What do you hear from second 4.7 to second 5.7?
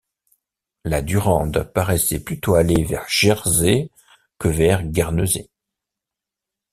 Guernesey.